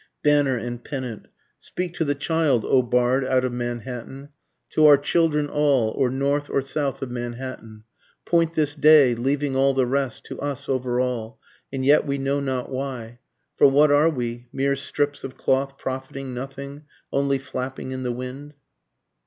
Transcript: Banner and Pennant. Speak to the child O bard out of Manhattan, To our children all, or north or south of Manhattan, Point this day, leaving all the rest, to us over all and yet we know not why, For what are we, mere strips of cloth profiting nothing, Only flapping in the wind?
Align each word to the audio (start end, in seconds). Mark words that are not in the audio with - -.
Banner 0.23 0.57
and 0.57 0.83
Pennant. 0.83 1.27
Speak 1.59 1.93
to 1.93 2.03
the 2.03 2.15
child 2.15 2.65
O 2.65 2.81
bard 2.81 3.23
out 3.23 3.45
of 3.45 3.53
Manhattan, 3.53 4.29
To 4.71 4.87
our 4.87 4.97
children 4.97 5.45
all, 5.47 5.91
or 5.91 6.09
north 6.09 6.49
or 6.49 6.63
south 6.63 7.03
of 7.03 7.11
Manhattan, 7.11 7.83
Point 8.25 8.53
this 8.53 8.73
day, 8.73 9.13
leaving 9.13 9.55
all 9.55 9.75
the 9.75 9.85
rest, 9.85 10.23
to 10.23 10.39
us 10.41 10.67
over 10.67 10.99
all 10.99 11.39
and 11.71 11.85
yet 11.85 12.07
we 12.07 12.17
know 12.17 12.39
not 12.39 12.71
why, 12.71 13.19
For 13.57 13.67
what 13.67 13.91
are 13.91 14.09
we, 14.09 14.47
mere 14.51 14.75
strips 14.75 15.23
of 15.23 15.37
cloth 15.37 15.77
profiting 15.77 16.33
nothing, 16.33 16.85
Only 17.13 17.37
flapping 17.37 17.91
in 17.91 18.01
the 18.01 18.11
wind? 18.11 18.55